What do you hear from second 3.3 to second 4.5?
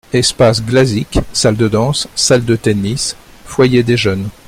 foyer des jeunes.